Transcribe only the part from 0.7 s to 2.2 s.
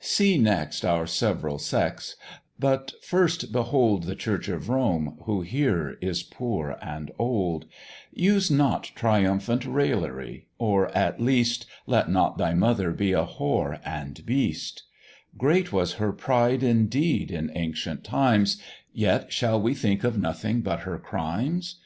our several Sects,